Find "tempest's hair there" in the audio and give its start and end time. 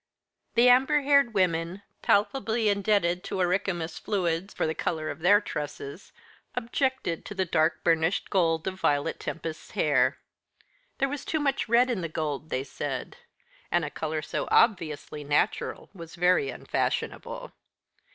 9.19-11.07